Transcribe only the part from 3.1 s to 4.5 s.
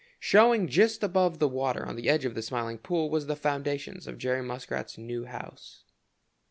was the foundation of Jerry